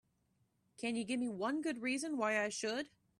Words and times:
Can 0.77 0.95
you 0.95 1.03
give 1.03 1.19
me 1.19 1.29
one 1.29 1.61
good 1.61 1.83
reason 1.83 2.17
why 2.17 2.43
I 2.43 2.49
should? 2.49 2.89